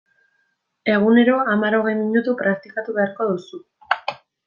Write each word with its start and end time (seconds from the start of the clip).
Egunero 0.93 1.35
hamar-hogei 1.53 1.95
minutu 2.01 2.35
praktikatu 2.43 2.99
beharko 3.01 3.33
duzu. 3.35 3.65